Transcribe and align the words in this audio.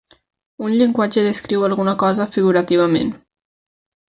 Un 0.67 0.71
llenguatge 0.79 1.25
descriu 1.27 1.67
alguna 1.67 1.95
cosa 2.05 2.29
figurativament. 2.37 3.15